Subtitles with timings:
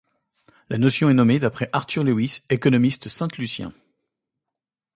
[0.71, 3.71] La notion est nommée d'après Arthur Lewis, économiste sainte-lucien.